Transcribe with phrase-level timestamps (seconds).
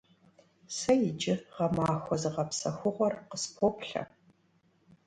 [0.77, 4.03] Сэ иджы гъэмахуэ зыгъэпсэхугъуэр къыспоплъэ.